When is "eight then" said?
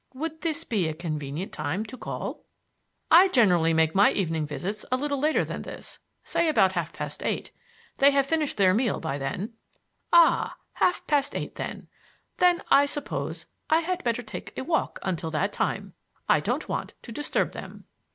11.35-11.87